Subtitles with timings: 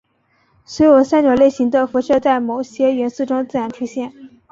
[0.65, 4.11] 所有三种类型的辐射在某些元素中自然出现。